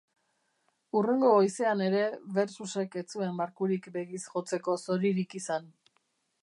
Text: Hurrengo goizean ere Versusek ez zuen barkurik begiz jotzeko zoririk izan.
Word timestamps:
Hurrengo 0.99 1.33
goizean 1.33 1.83
ere 1.87 2.01
Versusek 2.39 2.99
ez 3.03 3.05
zuen 3.17 3.37
barkurik 3.43 3.87
begiz 4.01 4.23
jotzeko 4.33 4.77
zoririk 4.87 5.39
izan. 5.45 5.71